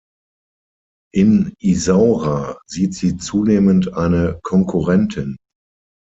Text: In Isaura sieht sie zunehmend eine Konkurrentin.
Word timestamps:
In 1.13 1.53
Isaura 1.59 2.59
sieht 2.65 2.95
sie 2.95 3.17
zunehmend 3.17 3.93
eine 3.93 4.39
Konkurrentin. 4.41 5.37